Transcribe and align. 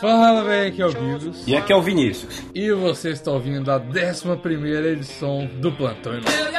Fala, 0.00 0.42
velho, 0.44 0.68
aqui 0.68 0.80
é 0.80 0.86
o 0.86 0.90
Vírus. 0.90 1.46
E 1.46 1.54
aqui 1.54 1.72
é 1.72 1.76
o 1.76 1.82
Vinícius. 1.82 2.42
E 2.54 2.72
você 2.72 3.10
está 3.10 3.30
ouvindo 3.30 3.70
a 3.70 3.76
11 3.76 4.28
edição 4.88 5.46
do 5.60 5.70
Plantão 5.72 6.14
Inútil. 6.14 6.50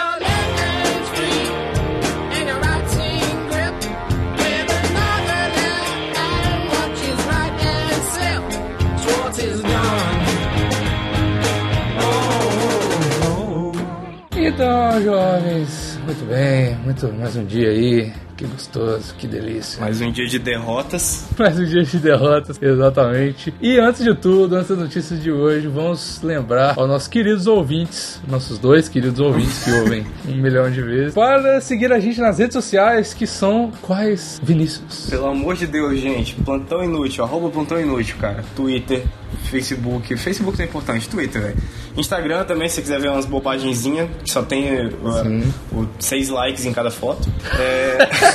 Então, 14.44 15.02
jovens, 15.02 16.00
muito 16.06 16.26
bem, 16.26 16.76
muito 16.84 17.08
mais 17.14 17.36
um 17.36 17.46
dia 17.46 17.70
aí. 17.70 18.31
Que 18.42 18.48
gostoso, 18.48 19.14
que 19.20 19.28
delícia. 19.28 19.80
Mais 19.80 20.02
um 20.02 20.12
dia 20.12 20.26
de 20.26 20.40
derrotas. 20.40 21.28
Mais 21.38 21.60
um 21.60 21.64
dia 21.64 21.84
de 21.84 22.00
derrotas, 22.00 22.58
exatamente. 22.60 23.54
E 23.62 23.78
antes 23.78 24.04
de 24.04 24.16
tudo, 24.16 24.56
antes 24.56 24.70
das 24.70 24.80
notícias 24.80 25.22
de 25.22 25.32
hoje, 25.32 25.68
vamos 25.68 26.20
lembrar 26.24 26.74
aos 26.76 26.88
nossos 26.88 27.08
queridos 27.08 27.46
ouvintes, 27.46 28.20
nossos 28.28 28.58
dois 28.58 28.90
queridos 28.90 29.20
ouvintes 29.20 29.64
que 29.64 29.72
ouvem 29.74 30.08
um 30.28 30.38
milhão 30.38 30.72
de 30.72 30.82
vezes, 30.82 31.14
para 31.14 31.62
seguir 31.62 31.94
a 31.94 32.00
gente 32.00 32.20
nas 32.20 32.40
redes 32.40 32.56
sociais, 32.56 33.14
que 33.14 33.28
são 33.28 33.72
quais, 33.80 34.42
Vinícius? 34.42 35.06
Pelo 35.08 35.28
amor 35.28 35.56
de 35.56 35.68
Deus, 35.68 36.00
gente, 36.00 36.34
plantão 36.34 36.84
inútil, 36.84 37.24
arroba 37.24 37.48
plantão 37.52 37.80
inútil, 37.80 38.16
cara. 38.20 38.44
Twitter, 38.56 39.04
Facebook, 39.52 40.18
Facebook 40.18 40.60
é 40.60 40.66
importante, 40.66 41.08
Twitter, 41.08 41.42
velho. 41.42 41.58
Instagram 41.96 42.46
também, 42.46 42.70
se 42.70 42.76
você 42.76 42.82
quiser 42.82 43.02
ver 43.02 43.10
umas 43.10 43.26
bobagenzinhas, 43.26 44.10
que 44.24 44.32
só 44.32 44.42
tem 44.42 44.88
uh, 44.88 45.44
o, 45.74 45.88
seis 46.00 46.30
likes 46.30 46.66
em 46.66 46.74
cada 46.74 46.90
foto. 46.90 47.30
É... 47.60 47.98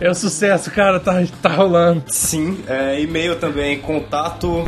é 0.00 0.10
o 0.10 0.14
sucesso, 0.14 0.70
cara, 0.70 1.00
tá, 1.00 1.22
tá 1.40 1.48
rolando. 1.50 2.02
Sim, 2.06 2.62
é, 2.68 3.00
e-mail 3.00 3.36
também, 3.36 3.78
contato. 3.80 4.64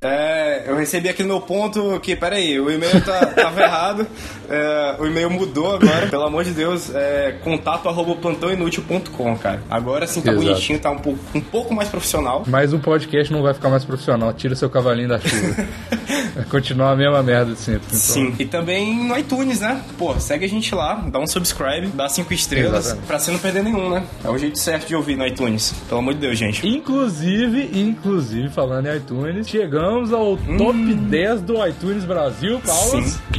É, 0.00 0.64
eu 0.66 0.76
recebi 0.76 1.08
aqui 1.08 1.22
no 1.22 1.28
meu 1.28 1.40
ponto 1.40 1.98
que, 2.00 2.14
peraí, 2.14 2.60
o 2.60 2.70
e-mail 2.70 3.00
tá, 3.04 3.26
tava 3.26 3.62
errado, 3.62 4.06
é, 4.48 4.96
o 4.98 5.06
e-mail 5.06 5.30
mudou 5.30 5.74
agora, 5.74 6.06
pelo 6.06 6.22
amor 6.24 6.44
de 6.44 6.52
Deus, 6.52 6.94
é 6.94 7.34
contato 7.42 7.88
arroba 7.88 8.14
plantãoinútil.com, 8.16 9.36
cara. 9.36 9.62
Agora 9.68 10.06
sim 10.06 10.20
tá 10.20 10.32
Exato. 10.32 10.46
bonitinho, 10.46 10.78
tá 10.78 10.90
um 10.90 10.98
pouco, 10.98 11.18
um 11.34 11.40
pouco 11.40 11.74
mais 11.74 11.88
profissional. 11.88 12.44
Mas 12.46 12.72
o 12.72 12.78
podcast 12.78 13.32
não 13.32 13.42
vai 13.42 13.54
ficar 13.54 13.68
mais 13.68 13.84
profissional, 13.84 14.32
tira 14.32 14.54
seu 14.54 14.70
cavalinho 14.70 15.08
da 15.08 15.18
chuva. 15.18 15.66
vai 16.34 16.44
continuar 16.50 16.92
a 16.92 16.96
mesma 16.96 17.22
merda 17.22 17.52
de 17.52 17.58
sempre. 17.58 17.86
Então. 17.86 17.98
Sim, 17.98 18.34
e 18.38 18.44
também 18.44 19.04
no 19.04 19.16
iTunes, 19.18 19.60
né? 19.60 19.82
Pô, 19.96 20.18
segue 20.18 20.44
a 20.44 20.48
gente 20.48 20.74
lá, 20.74 20.94
dá 20.94 21.18
um 21.18 21.26
subscribe, 21.26 21.88
dá 21.88 22.08
cinco 22.08 22.32
estrelas, 22.32 22.86
Exatamente. 22.86 23.06
pra 23.06 23.18
você 23.18 23.30
não 23.30 23.38
perder 23.38 23.64
nenhum, 23.64 23.90
né? 23.90 24.04
É 24.24 24.28
o 24.28 24.38
jeito 24.38 24.58
certo 24.58 24.88
de 24.88 24.96
ouvir 24.96 25.16
no 25.16 25.26
iTunes, 25.26 25.74
pelo 25.88 26.00
amor 26.00 26.14
de 26.14 26.20
Deus, 26.20 26.38
gente. 26.38 26.66
Inclusive, 26.66 27.70
inclusive, 27.72 28.48
falando 28.48 28.86
em 28.86 28.96
iTunes, 28.96 29.48
chegamos 29.48 30.12
ao 30.12 30.34
hum. 30.34 30.56
top 30.56 30.94
10 30.94 31.42
do 31.42 31.66
iTunes 31.66 32.04
Brasil, 32.04 32.60
Paulo. 32.64 33.02
Sim. 33.02 33.37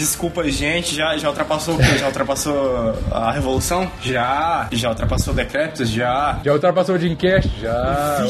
Desculpa, 0.00 0.42
gente, 0.50 0.94
já, 0.94 1.14
já 1.18 1.28
ultrapassou 1.28 1.74
o 1.74 1.76
quê? 1.76 1.98
Já 1.98 2.06
ultrapassou 2.06 2.98
a 3.10 3.30
Revolução? 3.32 3.92
Já. 4.00 4.66
Já 4.72 4.88
ultrapassou 4.88 5.34
Decretos? 5.34 5.90
Já. 5.90 6.40
Já 6.42 6.54
ultrapassou 6.54 6.94
o 6.94 6.98
Dreamcast? 6.98 7.50
Já. 7.60 8.24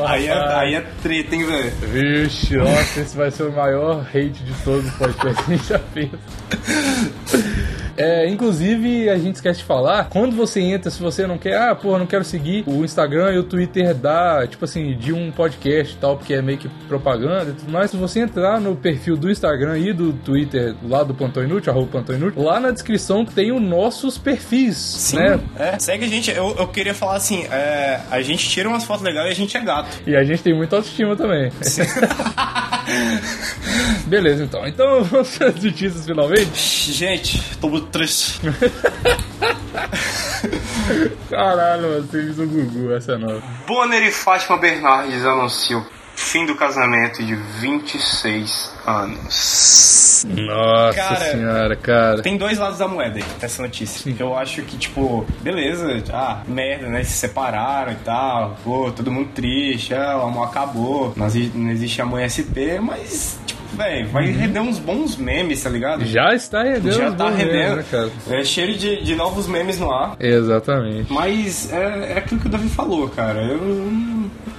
Olha 0.00 0.10
aí, 0.10 0.26
é, 0.26 0.32
aí 0.32 0.74
é 0.74 0.80
treta, 1.00 1.36
hein, 1.36 1.46
velho? 1.46 1.70
Vixe, 1.92 2.56
nossa, 2.56 3.00
esse 3.00 3.16
vai 3.16 3.30
ser 3.30 3.44
o 3.44 3.52
maior 3.52 4.04
hate 4.12 4.42
de 4.42 4.52
todos 4.64 4.86
os 4.86 4.92
podcasts 4.94 5.46
que 5.46 5.52
a 5.52 5.56
gente 5.56 5.68
já 5.68 5.78
fez. 5.78 6.10
É, 7.98 8.28
inclusive, 8.28 9.10
a 9.10 9.18
gente 9.18 9.36
esquece 9.36 9.58
de 9.58 9.64
falar, 9.64 10.08
quando 10.08 10.36
você 10.36 10.60
entra, 10.60 10.90
se 10.90 11.02
você 11.02 11.26
não 11.26 11.36
quer, 11.36 11.56
ah, 11.58 11.74
porra, 11.74 11.98
não 11.98 12.06
quero 12.06 12.24
seguir 12.24 12.64
o 12.66 12.84
Instagram 12.84 13.32
e 13.32 13.38
o 13.38 13.42
Twitter 13.42 13.94
dá, 13.94 14.46
tipo 14.46 14.64
assim, 14.64 14.96
de 14.96 15.12
um 15.12 15.30
podcast 15.32 15.94
e 15.94 15.98
tal, 15.98 16.16
porque 16.16 16.34
é 16.34 16.40
meio 16.40 16.58
que 16.58 16.68
propaganda 16.86 17.50
e 17.50 17.54
tudo 17.54 17.72
mais, 17.72 17.90
se 17.90 17.96
você 17.96 18.20
entrar 18.20 18.60
no 18.60 18.76
perfil 18.76 19.16
do 19.16 19.30
Instagram 19.30 19.78
e 19.78 19.92
do 19.92 20.12
Twitter, 20.12 20.74
lá 20.88 21.02
do 21.02 21.12
Plantão 21.12 21.42
Inútil, 21.42 21.72
arroba 21.72 21.88
Plantão 21.88 22.14
Inútil, 22.14 22.42
lá 22.42 22.60
na 22.60 22.70
descrição 22.70 23.24
tem 23.24 23.52
os 23.52 23.60
nossos 23.60 24.16
perfis, 24.16 24.76
Sim, 24.76 25.16
né? 25.16 25.40
É, 25.58 25.78
segue 25.78 26.04
a 26.04 26.08
gente, 26.08 26.30
eu, 26.30 26.54
eu 26.56 26.68
queria 26.68 26.94
falar 26.94 27.16
assim, 27.16 27.44
é, 27.50 28.00
a 28.10 28.22
gente 28.22 28.48
tira 28.48 28.68
umas 28.68 28.84
fotos 28.84 29.02
legais 29.02 29.28
e 29.28 29.32
a 29.32 29.34
gente 29.34 29.56
é 29.56 29.60
gato. 29.60 29.88
E 30.06 30.14
a 30.14 30.22
gente 30.22 30.42
tem 30.42 30.54
muita 30.54 30.76
autoestima 30.76 31.16
também. 31.16 31.50
Beleza, 34.06 34.44
então. 34.44 34.66
Então, 34.66 35.02
vamos 35.10 35.40
as 35.40 35.54
notícias 35.62 36.06
finalmente? 36.06 36.92
Gente, 36.92 37.42
tô 37.58 37.68
muito 37.68 37.88
triste. 37.88 38.40
Caralho, 41.28 42.02
você 42.02 42.22
fez 42.22 42.38
o 42.38 42.46
Gugu, 42.46 42.92
essa 42.92 43.12
é 43.12 43.18
nova. 43.18 43.42
Bonner 43.66 44.02
e 44.02 44.10
Fátima 44.10 44.56
Bernardes 44.58 45.24
anunciam 45.24 45.84
fim 46.28 46.44
do 46.44 46.54
casamento 46.54 47.22
de 47.22 47.34
26 47.34 48.74
anos. 48.86 50.26
Nossa 50.36 50.94
cara, 50.94 51.30
senhora, 51.30 51.76
cara. 51.76 52.22
Tem 52.22 52.36
dois 52.36 52.58
lados 52.58 52.78
da 52.78 52.86
moeda 52.86 53.16
aí, 53.16 53.24
essa 53.40 53.62
notícia. 53.62 54.02
Sim. 54.02 54.14
Eu 54.18 54.36
acho 54.36 54.60
que, 54.62 54.76
tipo, 54.76 55.24
beleza, 55.40 56.02
ah, 56.12 56.42
merda, 56.46 56.86
né? 56.88 57.02
Se 57.02 57.12
separaram 57.12 57.92
e 57.92 57.96
tal. 57.96 58.58
Pô, 58.62 58.90
todo 58.90 59.10
mundo 59.10 59.30
triste, 59.34 59.94
ah, 59.94 60.18
o 60.18 60.26
amor 60.26 60.48
acabou. 60.48 61.14
Não 61.16 61.70
existe 61.70 62.02
amor 62.02 62.20
SP, 62.20 62.78
mas, 62.78 63.40
tipo, 63.46 63.62
velho, 63.74 64.08
vai 64.08 64.26
uhum. 64.26 64.38
render 64.38 64.60
uns 64.60 64.78
bons 64.78 65.16
memes, 65.16 65.62
tá 65.62 65.70
ligado? 65.70 66.04
Já 66.04 66.34
está 66.34 66.62
rendendo. 66.62 66.92
Já 66.92 67.10
tá 67.10 67.30
rendendo. 67.30 67.76
Memes, 67.76 67.76
né, 67.76 67.84
cara? 67.90 68.10
É 68.28 68.44
cheio 68.44 68.76
de, 68.76 69.02
de 69.02 69.14
novos 69.14 69.46
memes 69.46 69.78
no 69.78 69.90
ar. 69.90 70.16
Exatamente. 70.20 71.10
Mas 71.10 71.72
é, 71.72 72.12
é 72.12 72.18
aquilo 72.18 72.38
que 72.38 72.48
o 72.48 72.50
Davi 72.50 72.68
falou, 72.68 73.08
cara. 73.08 73.40
Eu 73.40 73.58
não 73.58 74.17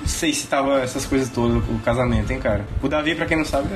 sei 0.09 0.33
se 0.33 0.47
tava 0.47 0.81
essas 0.81 1.05
coisas 1.05 1.29
todas 1.29 1.57
o 1.57 1.79
casamento, 1.83 2.31
hein, 2.31 2.39
cara. 2.39 2.65
O 2.81 2.87
Davi, 2.87 3.15
pra 3.15 3.25
quem 3.25 3.37
não 3.37 3.45
sabe, 3.45 3.67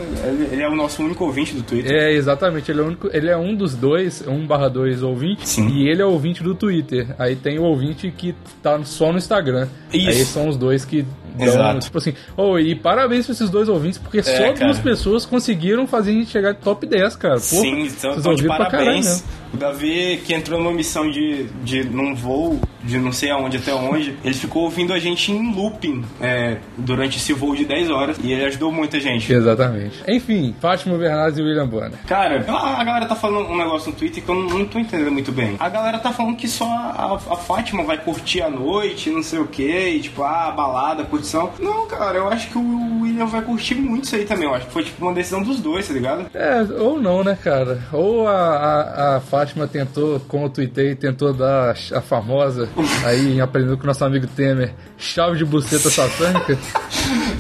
ele 0.52 0.62
é 0.62 0.68
o 0.68 0.76
nosso 0.76 1.04
único 1.04 1.24
ouvinte 1.24 1.54
do 1.54 1.64
Twitter. 1.64 1.92
É, 1.92 2.12
exatamente. 2.12 2.72
Ele 2.72 2.82
é, 2.82 2.84
único, 2.84 3.10
ele 3.14 3.30
é 3.30 3.38
um 3.38 3.56
dos 3.56 3.76
dois, 3.76 4.24
um 4.28 4.46
barra 4.46 4.70
dois 4.70 5.04
ouvintes. 5.04 5.50
Sim. 5.50 5.68
E 5.70 5.88
ele 5.88 6.02
é 6.02 6.06
o 6.06 6.10
ouvinte 6.10 6.44
do 6.44 6.56
Twitter. 6.56 7.16
Aí 7.18 7.36
tem 7.36 7.60
o 7.60 7.64
ouvinte 7.64 8.12
que 8.12 8.36
tá 8.62 8.84
só 8.84 9.12
no 9.12 9.18
Instagram. 9.18 9.68
Isso. 9.94 10.10
Aí 10.10 10.26
são 10.26 10.50
os 10.50 10.58
dois 10.58 10.84
que 10.84 11.06
Exato. 11.40 11.80
Tipo 11.80 11.98
assim, 11.98 12.14
oh, 12.38 12.60
e 12.60 12.76
parabéns 12.76 13.26
pra 13.26 13.34
esses 13.34 13.50
dois 13.50 13.68
ouvintes, 13.68 13.98
porque 13.98 14.20
é, 14.20 14.24
só 14.24 14.54
cara. 14.54 14.66
duas 14.66 14.80
pessoas 14.80 15.26
conseguiram 15.26 15.88
fazer 15.88 16.12
a 16.12 16.14
gente 16.14 16.30
chegar 16.30 16.54
top 16.54 16.86
10, 16.86 17.16
cara. 17.16 17.36
Pô, 17.36 17.40
Sim, 17.40 17.88
então, 17.88 18.16
então 18.16 18.36
de 18.36 18.48
parabéns. 18.48 19.24
O 19.54 19.58
Davi, 19.58 20.22
que 20.26 20.34
entrou 20.34 20.60
numa 20.60 20.74
missão 20.74 21.10
de, 21.10 21.44
de 21.64 21.84
num 21.84 22.16
voo 22.16 22.60
de 22.84 22.98
não 23.00 23.12
sei 23.12 23.32
aonde 23.32 23.58
até 23.58 23.74
onde, 23.74 24.18
ele 24.24 24.34
ficou 24.34 24.64
ouvindo 24.64 24.94
a 24.94 25.00
gente 25.00 25.32
em 25.32 25.54
looping 25.54 26.04
é, 26.22 26.58
durante 26.78 27.18
esse 27.18 27.34
voo 27.34 27.56
de 27.56 27.66
10 27.66 27.90
horas 27.90 28.18
e 28.22 28.32
ele 28.32 28.46
ajudou 28.46 28.72
muita 28.72 29.00
gente. 29.00 29.32
Exatamente. 29.32 30.04
Enfim, 30.08 30.54
Fátima 30.60 30.98
Bernardes 30.98 31.40
e 31.40 31.42
William 31.42 31.68
Bonner. 31.68 31.98
Cara, 32.06 32.46
a 32.48 32.84
galera 32.84 33.06
tá 33.06 33.16
falando 33.16 33.50
um 33.50 33.58
negócio 33.58 33.92
no 33.92 33.96
Twitter 33.96 34.24
que 34.24 34.30
eu 34.30 34.36
não, 34.36 34.60
não 34.60 34.66
tô 34.66 34.78
entendendo 34.78 35.12
muito 35.12 35.32
bem. 35.32 35.56
A 35.60 35.70
galera 35.70 35.98
tá 36.00 36.12
falando 36.12 36.36
que 36.36 36.48
só 36.48 36.66
a, 36.66 37.16
a 37.16 37.38
Fátima 37.38 37.84
vai 37.84 37.98
curtir 37.98 38.42
a 38.42 38.50
noite, 38.50 39.10
não 39.10 39.24
sei 39.24 39.40
o 39.40 39.48
que, 39.48 40.00
tipo, 40.02 40.24
ah, 40.24 40.52
balada, 40.52 41.04
curtição. 41.06 41.52
Não, 41.60 41.88
cara, 41.88 42.18
eu 42.18 42.28
acho 42.28 42.50
que 42.50 42.58
o 42.58 43.02
William 43.02 43.26
vai 43.26 43.42
curtir 43.42 43.76
muito 43.76 44.06
isso 44.06 44.16
aí 44.16 44.26
também. 44.26 44.48
Eu 44.48 44.56
acho 44.56 44.66
que 44.66 44.74
foi 44.74 44.84
tipo 44.84 45.04
uma 45.04 45.14
decisão 45.14 45.42
dos 45.42 45.60
dois, 45.62 45.88
tá 45.88 45.94
ligado? 45.94 46.26
É, 46.34 46.62
ou 46.80 47.00
não, 47.00 47.24
né, 47.24 47.38
cara? 47.42 47.82
Ou 47.92 48.28
a, 48.28 48.34
a, 48.34 49.18
a 49.18 49.20
Fátima 49.22 49.43
tentou, 49.72 50.20
como 50.28 50.46
eu 50.46 50.50
tuitei, 50.50 50.96
tentou 50.96 51.34
dar 51.34 51.76
a 51.94 52.02
famosa 52.02 52.70
aí 53.06 53.40
aprendendo 53.42 53.78
com 53.78 53.88
nosso 53.88 54.04
amigo 54.06 54.28
Temer, 54.28 54.74
chave 54.98 55.38
de 55.38 55.46
buceta 55.46 55.90
satânica. 55.90 56.58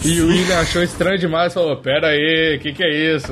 e 0.03 0.21
o 0.21 0.27
William 0.27 0.59
achou 0.59 0.83
estranho 0.83 1.17
demais 1.17 1.53
falou: 1.53 1.77
Pera 1.77 2.07
aí, 2.07 2.57
o 2.57 2.59
que, 2.59 2.73
que 2.73 2.83
é 2.83 3.15
isso? 3.15 3.27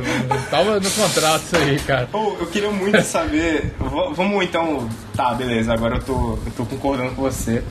Tava 0.49 0.79
no 0.79 0.91
contrato 0.91 1.43
isso 1.43 1.55
aí, 1.55 1.79
cara. 1.79 2.09
Oh, 2.13 2.35
eu 2.39 2.47
queria 2.47 2.71
muito 2.71 3.01
saber. 3.01 3.73
vamos 4.13 4.43
então. 4.43 4.87
Tá, 5.15 5.33
beleza, 5.33 5.73
agora 5.73 5.95
eu 5.95 6.03
tô, 6.03 6.39
eu 6.45 6.51
tô 6.55 6.65
concordando 6.65 7.11
com 7.15 7.23
você. 7.23 7.63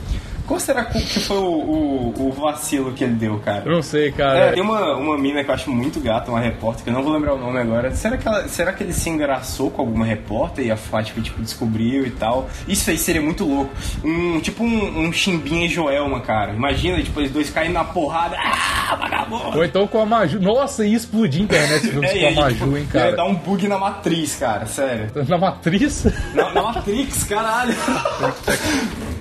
Qual 0.50 0.59
será 0.59 0.84
que 0.84 0.99
foi 1.21 1.37
o, 1.37 1.43
o, 1.43 2.27
o, 2.27 2.33
vacilo 2.33 2.93
que 2.93 3.05
ele 3.05 3.15
deu, 3.15 3.38
cara? 3.38 3.62
Eu 3.65 3.71
não 3.71 3.83
sei, 3.83 4.10
cara. 4.10 4.47
É, 4.47 4.53
tem 4.53 4.60
uma, 4.60 4.97
uma 4.97 5.16
mina 5.16 5.45
que 5.45 5.48
eu 5.48 5.54
acho 5.54 5.71
muito 5.71 6.01
gata, 6.01 6.28
uma 6.28 6.41
repórter, 6.41 6.83
que 6.83 6.91
eu 6.91 6.92
não 6.92 7.04
vou 7.04 7.13
lembrar 7.13 7.34
o 7.34 7.39
nome 7.39 7.60
agora. 7.60 7.95
Será 7.95 8.16
que, 8.16 8.27
ela, 8.27 8.48
será 8.48 8.72
que 8.72 8.83
ele 8.83 8.92
se 8.92 9.09
engraçou 9.09 9.71
com 9.71 9.80
alguma 9.80 10.04
repórter 10.04 10.66
e 10.66 10.72
a 10.72 10.77
Fátima, 10.77 11.22
tipo, 11.22 11.41
descobriu 11.41 12.04
e 12.04 12.10
tal? 12.10 12.51
Isso 12.66 12.91
aí 12.91 12.98
seria 12.98 13.22
muito 13.22 13.45
louco. 13.45 13.72
Um, 14.03 14.41
tipo 14.41 14.65
um, 14.65 15.07
um 15.07 15.13
Chimbinha 15.13 15.66
e 15.66 15.69
Joelma, 15.69 16.21
cara. 16.21 16.53
Imagina, 16.53 17.01
tipo, 17.01 17.21
eles 17.21 17.30
dois 17.30 17.48
caindo 17.48 17.75
na 17.75 17.84
porrada. 17.84 18.36
Ah, 18.36 18.97
vagabundo! 18.97 19.57
Ou 19.57 19.65
então 19.65 19.86
com 19.86 20.01
a 20.01 20.04
Maju. 20.04 20.41
Nossa, 20.41 20.84
ia 20.84 20.97
explodir 20.97 21.42
a 21.42 21.45
internet 21.45 21.80
se 21.83 21.91
é, 22.04 22.33
com 22.33 22.41
a 22.41 22.42
Maju, 22.42 22.57
tipo, 22.57 22.77
hein, 22.77 22.89
cara? 22.92 23.10
Ia 23.10 23.16
dar 23.16 23.25
um 23.27 23.36
bug 23.36 23.69
na 23.69 23.78
matriz, 23.78 24.34
cara, 24.34 24.66
sério. 24.66 25.13
Na 25.28 25.39
matriz? 25.39 26.07
Na, 26.34 26.53
na 26.53 26.60
Matrix, 26.60 27.22
caralho. 27.22 27.72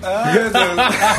Ai, 0.02 0.34
meu 0.34 0.50
Deus. 0.50 1.19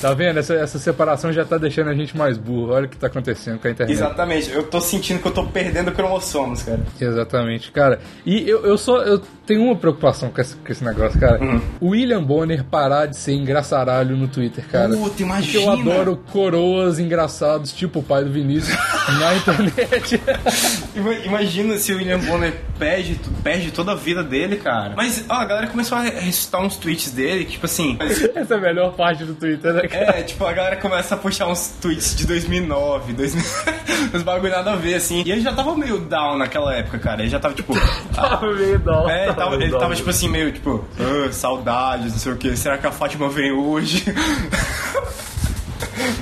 Tá 0.00 0.12
vendo? 0.12 0.38
Essa, 0.38 0.54
essa 0.54 0.78
separação 0.78 1.32
já 1.32 1.44
tá 1.44 1.56
deixando 1.58 1.88
a 1.90 1.94
gente 1.94 2.16
mais 2.16 2.36
burro. 2.36 2.72
Olha 2.72 2.86
o 2.86 2.88
que 2.88 2.96
tá 2.96 3.06
acontecendo 3.06 3.58
com 3.58 3.66
a 3.68 3.70
internet. 3.70 3.96
Exatamente. 3.96 4.50
Eu 4.50 4.62
tô 4.64 4.80
sentindo 4.80 5.20
que 5.20 5.26
eu 5.28 5.32
tô 5.32 5.44
perdendo 5.44 5.90
cromossomos, 5.92 6.62
cara. 6.62 6.80
Exatamente, 7.00 7.70
cara. 7.72 7.98
E 8.24 8.48
eu, 8.48 8.64
eu 8.64 8.76
só 8.76 8.98
eu 9.02 9.20
tenho 9.46 9.62
uma 9.62 9.76
preocupação 9.76 10.28
com 10.30 10.40
esse, 10.40 10.56
com 10.56 10.70
esse 10.72 10.84
negócio, 10.84 11.18
cara. 11.18 11.42
Uhum. 11.42 11.60
O 11.80 11.88
William 11.90 12.22
Bonner 12.22 12.64
parar 12.64 13.06
de 13.06 13.16
ser 13.16 13.32
engraçaralho 13.32 14.16
no 14.16 14.28
Twitter, 14.28 14.64
cara. 14.70 14.88
Puta, 14.88 15.00
Porque 15.08 15.22
imagina. 15.22 15.62
eu 15.64 15.70
adoro 15.70 16.16
coroas 16.32 16.98
engraçados, 16.98 17.72
tipo 17.72 18.00
o 18.00 18.02
pai 18.02 18.24
do 18.24 18.30
Vinícius, 18.32 18.76
na 19.18 19.34
internet. 19.36 20.20
Ima- 20.94 21.14
Imagina 21.14 21.78
se 21.78 21.92
o 21.92 21.96
William 21.96 22.18
Bonner 22.18 22.52
perde, 22.78 23.18
perde 23.42 23.70
toda 23.70 23.92
a 23.92 23.94
vida 23.94 24.22
dele, 24.22 24.56
cara. 24.56 24.94
Mas, 24.96 25.24
ó, 25.28 25.34
a 25.34 25.44
galera 25.44 25.66
começou 25.68 25.96
a 25.98 26.02
ressuscitar 26.02 26.60
uns 26.62 26.76
tweets 26.76 27.10
dele, 27.12 27.44
tipo 27.44 27.66
assim. 27.66 27.96
Essa 28.34 28.54
é 28.54 28.56
a 28.56 28.60
melhor 28.60 28.92
parte 28.94 29.24
do 29.24 29.34
Twitter, 29.34 29.72
né? 29.72 29.85
É, 29.90 30.22
tipo, 30.22 30.44
a 30.44 30.52
galera 30.52 30.76
começa 30.76 31.14
a 31.14 31.18
puxar 31.18 31.46
uns 31.48 31.68
tweets 31.80 32.16
de 32.16 32.26
2009, 32.26 33.12
2000, 33.12 33.44
uns 34.14 34.22
bagulho 34.22 34.52
nada 34.52 34.72
a 34.72 34.76
ver, 34.76 34.94
assim. 34.94 35.22
E 35.24 35.30
ele 35.32 35.40
já 35.40 35.52
tava 35.52 35.76
meio 35.76 35.98
down 36.00 36.38
naquela 36.38 36.74
época, 36.74 36.98
cara. 36.98 37.22
Ele 37.22 37.30
já 37.30 37.38
tava, 37.38 37.54
tipo... 37.54 37.74
Tava 38.14 38.52
meio 38.52 38.78
dó. 38.78 39.08
É, 39.08 39.32
tava, 39.32 39.54
ele 39.56 39.70
tava, 39.78 39.94
tipo 39.94 40.08
assim, 40.10 40.28
meio, 40.28 40.50
tipo... 40.52 40.84
"Ah, 40.98 41.30
saudades, 41.32 42.12
não 42.12 42.18
sei 42.18 42.32
o 42.32 42.36
que. 42.36 42.56
Será 42.56 42.78
que 42.78 42.86
a 42.86 42.90
Fátima 42.92 43.28
vem 43.28 43.52
hoje? 43.52 44.04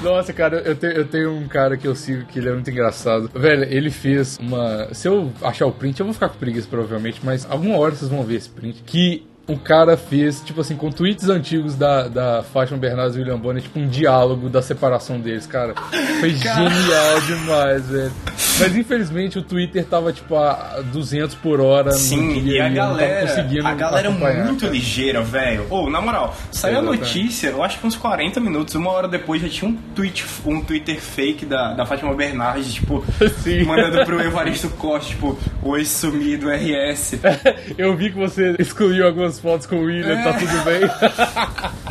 Nossa, 0.02 0.32
cara, 0.32 0.58
eu 0.58 0.75
tenho, 0.75 0.93
eu 0.93 1.06
tenho 1.06 1.32
um 1.32 1.49
cara 1.49 1.76
que 1.76 1.87
eu 1.87 1.94
sigo 1.94 2.26
que 2.26 2.38
ele 2.38 2.49
é 2.49 2.52
muito 2.52 2.70
engraçado. 2.70 3.31
Velho, 3.34 3.64
ele 3.64 3.90
fez 3.90 4.38
uma. 4.38 4.88
Se 4.93 5.08
eu 5.08 5.32
achar 5.43 5.67
o 5.67 5.72
print, 5.72 5.99
eu 6.00 6.06
vou 6.06 6.12
ficar 6.12 6.28
com 6.28 6.38
preguiça 6.38 6.67
provavelmente, 6.69 7.20
mas 7.22 7.46
alguma 7.49 7.78
hora 7.78 7.94
vocês 7.94 8.10
vão 8.10 8.22
ver 8.22 8.37
esse 8.37 8.49
print. 8.49 8.82
Que 8.84 9.26
o 9.46 9.58
cara 9.58 9.96
fez, 9.96 10.41
tipo 10.41 10.61
assim, 10.61 10.76
com 10.76 10.91
tweets 10.91 11.29
antigos 11.29 11.75
da, 11.75 12.08
da 12.08 12.43
Fátima 12.43 12.79
Bernardes 12.79 13.17
e 13.17 13.19
William 13.19 13.38
Bonner, 13.38 13.62
tipo 13.62 13.79
um 13.79 13.87
diálogo 13.87 14.49
da 14.49 14.62
separação 14.62 15.20
deles, 15.20 15.46
cara. 15.46 15.75
Foi 16.20 16.31
genial 16.31 17.20
demais, 17.26 17.87
velho. 17.88 18.12
Mas 18.58 18.76
infelizmente 18.76 19.38
o 19.38 19.42
Twitter 19.42 19.84
tava, 19.84 20.12
tipo, 20.12 20.36
a 20.36 20.80
200 20.92 21.34
por 21.36 21.60
hora 21.60 21.90
Sim, 21.92 22.40
dia 22.42 22.54
e 22.54 22.60
a 22.60 22.68
galera, 22.68 23.48
a 23.64 23.74
galera 23.74 24.08
é 24.08 24.10
acompanhar, 24.10 24.46
muito 24.46 24.66
ligeira, 24.66 25.22
velho. 25.22 25.66
Ou, 25.70 25.90
na 25.90 26.00
moral, 26.00 26.36
saiu 26.50 26.78
a 26.78 26.82
notícia, 26.82 27.48
eu 27.48 27.62
acho 27.62 27.78
que 27.78 27.86
uns 27.86 27.96
40 27.96 28.40
minutos, 28.40 28.74
uma 28.74 28.90
hora 28.90 29.08
depois 29.08 29.42
já 29.42 29.48
tinha 29.48 29.70
um 29.70 29.74
tweet, 29.94 30.24
um 30.46 30.60
Twitter 30.60 31.00
fake 31.00 31.44
da, 31.44 31.74
da 31.74 31.84
Fátima 31.84 32.14
Bernardes, 32.14 32.74
tipo, 32.74 33.04
Sim. 33.42 33.64
mandando 33.64 34.04
pro 34.04 34.20
Evaristo 34.20 34.68
Costa, 34.70 35.10
tipo, 35.10 35.38
oi 35.62 35.84
sumido 35.84 36.48
RS. 36.48 37.14
Eu 37.76 37.96
vi 37.96 38.10
que 38.10 38.18
você 38.18 38.54
excluiu 38.58 39.06
algumas 39.06 39.38
fotos 39.38 39.66
com 39.66 39.76
o 39.76 39.84
William, 39.84 40.22
tá 40.22 40.32
tudo 40.32 40.64
bem. 40.64 41.74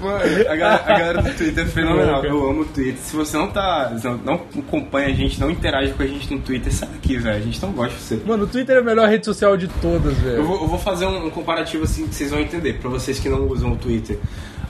Mano, 0.00 0.18
a 0.48 0.56
galera, 0.56 0.82
a 0.84 0.98
galera 0.98 1.22
do 1.22 1.30
Twitter 1.34 1.64
é 1.64 1.68
fenomenal. 1.68 2.24
Eu 2.24 2.48
amo 2.50 2.62
o 2.62 2.64
Twitter. 2.64 2.98
Se 2.98 3.14
você 3.16 3.36
não 3.36 3.48
tá. 3.48 3.92
Não, 4.02 4.16
não 4.18 4.34
acompanha 4.58 5.08
a 5.08 5.12
gente, 5.12 5.40
não 5.40 5.50
interage 5.50 5.92
com 5.92 6.02
a 6.02 6.06
gente 6.06 6.32
no 6.34 6.40
Twitter, 6.40 6.72
sai 6.72 6.88
daqui, 6.88 7.16
velho. 7.16 7.36
A 7.36 7.40
gente 7.40 7.60
não 7.62 7.72
gosta 7.72 7.94
de 7.94 8.00
você. 8.02 8.20
Mano, 8.26 8.44
o 8.44 8.46
Twitter 8.46 8.76
é 8.76 8.78
a 8.80 8.82
melhor 8.82 9.08
rede 9.08 9.24
social 9.24 9.56
de 9.56 9.68
todas, 9.68 10.16
Eu 10.18 10.22
velho. 10.24 10.44
vou, 10.44 10.62
eu 10.62 10.68
vou 10.68 10.78
fazer 10.78 11.06
um, 11.06 11.26
um 11.26 11.30
comparativo 11.30 11.84
assim 11.84 12.06
que 12.06 12.14
vocês 12.14 12.30
vão 12.30 12.40
entender, 12.40 12.74
pra 12.74 12.90
vocês 12.90 13.18
que 13.18 13.28
não 13.28 13.46
usam 13.48 13.72
o 13.72 13.76
Twitter. 13.76 14.18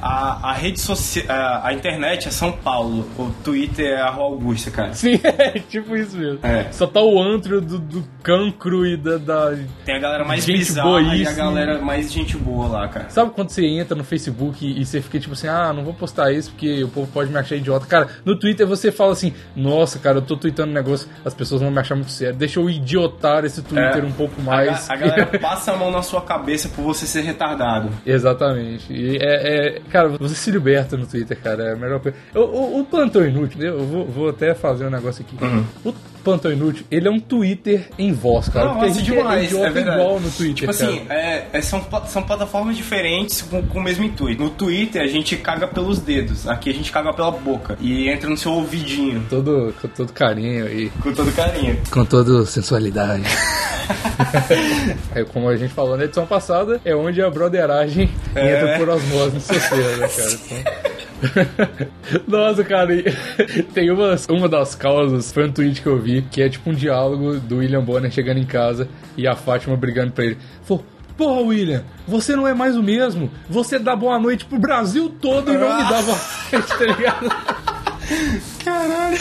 A, 0.01 0.51
a 0.51 0.53
rede 0.53 0.81
social. 0.81 1.25
A, 1.29 1.69
a 1.69 1.73
internet 1.73 2.29
é 2.29 2.31
São 2.31 2.53
Paulo, 2.53 3.09
o 3.19 3.31
Twitter 3.43 3.87
é 3.87 4.01
a 4.01 4.11
Rua 4.11 4.27
Augusta, 4.27 4.71
cara. 4.71 4.93
Sim, 4.95 5.19
é 5.25 5.59
tipo 5.59 5.97
isso 5.97 6.17
mesmo. 6.17 6.39
É. 6.43 6.71
Só 6.73 6.87
tá 6.87 7.01
o 7.01 7.21
antro 7.23 7.61
do, 7.61 7.79
do 7.79 8.05
cancro 8.23 8.87
e 8.87 8.97
da, 8.97 9.17
da- 9.19 9.55
Tem 9.85 9.97
a 9.97 9.99
galera 9.99 10.25
mais 10.25 10.45
Gente 10.45 10.59
bizarra 10.59 11.17
e 11.17 11.27
a 11.27 11.33
galera 11.33 11.79
mais 11.81 12.13
gente 12.13 12.37
boa 12.37 12.67
lá, 12.69 12.89
cara. 12.89 13.09
Sabe 13.11 13.31
quando 13.33 13.51
você 13.51 13.65
entra 13.67 13.97
no 13.97 14.05
Facebook 14.05 14.67
e 14.67 14.85
você 14.85 15.01
fica 15.01 15.19
tipo 15.19 15.33
assim, 15.35 15.49
ah, 15.49 15.73
não 15.73 15.85
vou 15.85 15.95
postar 15.95 16.33
isso 16.33 16.51
porque 16.51 16.83
o 16.85 16.89
povo 16.89 17.11
pode 17.13 17.31
me 17.31 17.39
achar 17.39 17.57
idiota. 17.57 17.87
Cara, 17.87 18.09
no 18.25 18.39
Twitter 18.39 18.67
você 18.67 18.93
fala 18.93 19.13
assim, 19.13 19.33
nossa, 19.55 19.99
cara, 19.99 20.19
eu 20.19 20.23
tô 20.23 20.37
tweetando 20.37 20.71
um 20.71 20.75
negócio, 20.75 21.09
as 21.25 21.35
pessoas 21.35 21.61
vão 21.63 21.71
me 21.71 21.79
achar 21.79 21.95
muito 21.95 22.11
sério. 22.11 22.35
Deixa 22.37 22.61
eu 22.61 22.69
idiotar 22.69 23.45
esse 23.45 23.63
Twitter 23.63 24.03
É. 24.03 24.07
um 24.07 24.13
pouco 24.13 24.35
A, 24.41 24.45
mais. 24.45 24.87
ga- 24.89 24.95
a 24.95 24.97
galera 24.97 25.27
passa 25.39 25.73
a 25.73 25.77
mão 25.77 25.91
na 25.91 26.03
sua 26.03 26.21
cabeça 26.21 26.69
por 26.69 26.83
você 26.83 27.07
ser 27.07 27.23
retardado. 27.23 27.91
Exatamente. 28.05 28.93
E 28.93 29.17
é, 29.17 29.77
é- 29.77 29.83
Cara, 29.91 30.09
você 30.09 30.35
se 30.35 30.51
liberta 30.51 30.97
no 30.97 31.07
Twitter, 31.07 31.39
cara. 31.41 31.65
É 31.65 31.73
a 31.73 31.77
melhor 31.77 32.01
coisa. 32.01 32.17
O, 32.35 32.41
o, 32.41 32.81
o 32.81 32.85
Plantão 32.85 33.27
Inútil, 33.27 33.61
eu 33.63 33.85
vou, 33.87 34.07
vou 34.07 34.29
até 34.29 34.55
fazer 34.55 34.87
um 34.87 34.91
negócio 34.91 35.25
aqui. 35.27 35.43
Uhum. 35.45 35.65
O 35.85 35.95
Plantão 36.25 36.51
Inútil, 36.53 36.85
ele 36.91 37.07
é 37.07 37.11
um 37.11 37.21
Twitter 37.21 37.89
em 37.99 38.13
voz, 38.13 38.49
cara. 38.49 38.67
Não, 38.67 38.73
porque 38.75 38.87
a 38.87 38.89
nossa, 38.89 39.01
gente 39.01 39.13
demais, 39.15 39.43
é 39.43 39.45
idiota 39.45 39.67
é 39.67 39.71
verdade. 39.71 40.01
igual 40.01 40.21
no 40.21 40.31
Twitter, 40.31 40.55
Tipo 40.57 40.71
assim, 40.71 40.99
cara. 41.05 41.21
é, 41.21 41.49
é- 41.53 41.61
são, 41.63 41.87
são 42.07 42.23
plataformas 42.23 42.77
diferentes 42.77 43.43
com, 43.43 43.63
com 43.63 43.79
o 43.79 43.83
mesmo 43.83 44.05
intuito. 44.05 44.43
No 44.43 44.51
Twitter 44.51 45.03
a 45.03 45.07
gente 45.07 45.37
caga 45.37 45.67
pelos 45.69 46.01
dedos, 46.01 46.49
aqui 46.49 46.71
a 46.71 46.75
gente 46.75 46.91
caga 46.91 47.13
pela 47.13 47.31
boca. 47.31 47.77
E 47.81 48.09
entra 48.09 48.29
no 48.29 48.37
seu 48.37 48.53
ouvidinho, 48.53 49.25
Todo, 49.31 49.73
com 49.81 49.89
todo 49.89 50.13
carinho 50.13 50.67
e 50.69 50.91
com 50.91 51.13
todo 51.13 51.31
carinho. 51.33 51.79
com 51.91 52.05
toda 52.05 52.45
sensualidade. 52.47 53.23
é, 55.15 55.25
como 55.25 55.49
a 55.49 55.57
gente 55.57 55.73
falou 55.73 55.97
na 55.97 56.05
edição 56.05 56.27
passada, 56.27 56.81
é 56.85 56.95
onde 56.95 57.23
a 57.23 57.31
broderagem 57.31 58.11
É. 58.35 58.57
entra 58.57 58.79
por 58.79 58.89
osmose 58.89 59.35
no 59.35 59.41
seu 59.41 59.61
ser, 59.61 59.97
né, 59.99 60.09
cara? 60.09 60.33
Então- 60.33 60.97
Nossa, 62.29 62.63
cara, 62.63 62.89
tem 63.73 63.91
uma, 63.91 64.17
uma 64.29 64.49
das 64.49 64.75
causas, 64.75 65.33
foi 65.33 65.49
um 65.49 65.53
tweet 65.53 65.81
que 65.81 65.87
eu 65.89 65.99
vi, 65.99 66.23
que 66.31 66.43
é 66.43 66.49
tipo 66.49 66.71
um 66.71 66.75
diálogo 66.75 67.39
do 67.41 67.57
William 67.59 67.83
Bonner 67.83 68.11
chegando 68.11 68.39
em 68.39 68.45
casa 68.45 68.89
e 69.17 69.27
a 69.27 69.35
Fátima 69.35 69.77
brigando 69.77 70.13
pra 70.13 70.25
ele. 70.27 70.37
Falou, 70.63 70.85
porra, 71.17 71.41
William, 71.41 71.83
você 72.07 72.37
não 72.37 72.47
é 72.47 72.53
mais 72.53 72.77
o 72.77 72.83
mesmo. 72.83 73.31
Você 73.49 73.79
dá 73.79 73.97
boa 73.97 74.19
noite 74.19 74.45
pro 74.45 74.59
Brasil 74.59 75.09
todo 75.21 75.53
e 75.53 75.57
não 75.57 75.75
me 75.77 75.89
dá 75.89 76.03
boa 76.03 76.19
noite, 76.53 76.69
tá 76.69 76.85
ligado? 76.85 78.56
Caralho. 78.67 79.17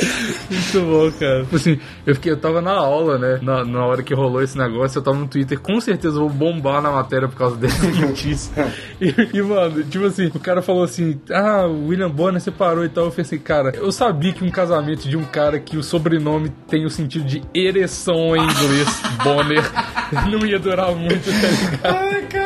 Muito 0.50 0.81
bom, 0.81 1.12
cara. 1.19 1.44
Tipo 1.44 1.56
assim, 1.56 1.80
eu, 2.03 2.15
fiquei, 2.15 2.31
eu 2.31 2.38
tava 2.38 2.62
na 2.63 2.71
aula, 2.71 3.19
né? 3.19 3.39
Na, 3.44 3.63
na 3.63 3.86
hora 3.86 4.01
que 4.01 4.12
rolou 4.12 4.42
esse 4.42 4.57
negócio, 4.57 4.97
eu 4.97 5.03
tava 5.03 5.18
no 5.18 5.27
Twitter, 5.27 5.59
com 5.59 5.80
certeza 5.80 6.15
eu 6.15 6.27
vou 6.27 6.30
bombar 6.30 6.81
na 6.81 6.89
matéria 6.92 7.27
por 7.27 7.38
causa 7.38 7.56
dessa 7.56 7.86
notícia. 8.01 8.74
e, 9.00 9.13
e, 9.38 9.42
mano, 9.44 9.83
tipo 9.83 10.03
assim, 10.06 10.31
o 10.33 10.39
cara 10.39 10.63
falou 10.63 10.83
assim: 10.83 11.19
Ah, 11.31 11.68
o 11.68 11.89
William 11.89 12.09
Bonner 12.09 12.42
separou 12.42 12.83
e 12.83 12.89
tal. 12.89 13.06
Eu 13.06 13.12
pensei, 13.12 13.38
cara, 13.38 13.71
eu 13.75 13.92
sabia 13.92 14.33
que 14.33 14.44
um 14.44 14.50
casamento 14.50 15.07
de 15.07 15.15
um 15.15 15.24
cara 15.24 15.59
que 15.59 15.77
o 15.77 15.83
sobrenome 15.83 16.50
tem 16.68 16.83
o 16.83 16.89
sentido 16.89 17.25
de 17.25 17.44
ereção 17.53 18.36
em 18.36 18.41
inglês, 18.41 19.01
Bonner, 19.24 19.63
não 20.31 20.44
ia 20.44 20.57
durar 20.57 20.91
muito, 20.95 21.24
tá 21.24 21.48
ligado? 21.48 22.13
Ai, 22.13 22.21
cara. 22.24 22.44